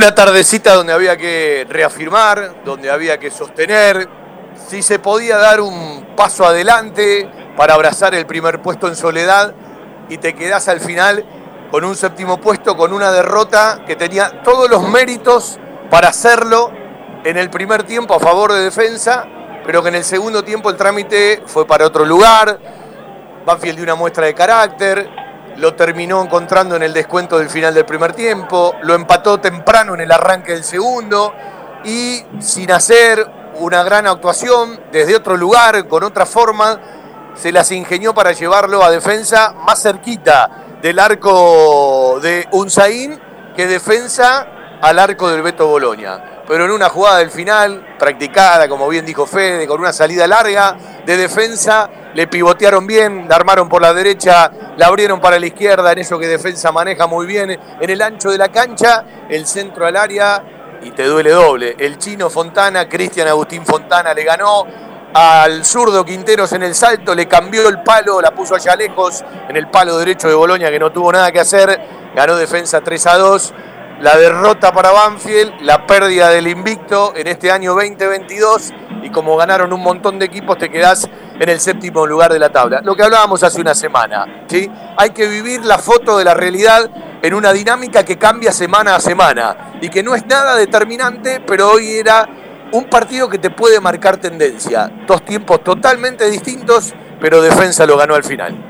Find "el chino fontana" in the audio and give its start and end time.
61.78-62.88